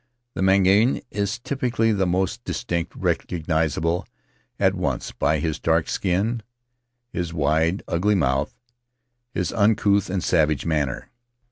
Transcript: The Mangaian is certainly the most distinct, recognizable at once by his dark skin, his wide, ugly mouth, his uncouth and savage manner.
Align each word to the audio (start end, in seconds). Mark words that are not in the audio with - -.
The 0.33 0.41
Mangaian 0.41 1.03
is 1.11 1.39
certainly 1.45 1.91
the 1.93 2.07
most 2.07 2.43
distinct, 2.43 2.95
recognizable 2.95 4.07
at 4.59 4.73
once 4.73 5.11
by 5.11 5.37
his 5.37 5.59
dark 5.59 5.87
skin, 5.87 6.41
his 7.13 7.35
wide, 7.35 7.83
ugly 7.87 8.15
mouth, 8.15 8.55
his 9.31 9.53
uncouth 9.53 10.09
and 10.09 10.23
savage 10.23 10.65
manner. 10.65 11.11